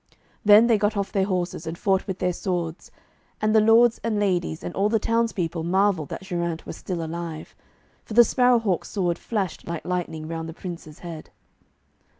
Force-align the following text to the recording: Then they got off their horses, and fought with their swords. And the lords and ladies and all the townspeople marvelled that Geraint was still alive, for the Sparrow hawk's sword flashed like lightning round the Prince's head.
Then 0.43 0.65
they 0.65 0.79
got 0.79 0.97
off 0.97 1.11
their 1.11 1.25
horses, 1.25 1.67
and 1.67 1.77
fought 1.77 2.07
with 2.07 2.17
their 2.17 2.33
swords. 2.33 2.89
And 3.39 3.53
the 3.53 3.61
lords 3.61 3.99
and 4.03 4.19
ladies 4.19 4.63
and 4.63 4.73
all 4.73 4.89
the 4.89 4.97
townspeople 4.97 5.63
marvelled 5.63 6.09
that 6.09 6.23
Geraint 6.23 6.65
was 6.65 6.75
still 6.75 7.03
alive, 7.03 7.55
for 8.03 8.15
the 8.15 8.23
Sparrow 8.23 8.57
hawk's 8.57 8.89
sword 8.89 9.19
flashed 9.19 9.67
like 9.67 9.85
lightning 9.85 10.27
round 10.27 10.49
the 10.49 10.55
Prince's 10.55 10.97
head. 11.05 11.29